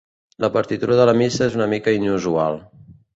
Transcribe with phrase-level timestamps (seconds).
[0.43, 2.59] La partitura de la missa és una mica inusual.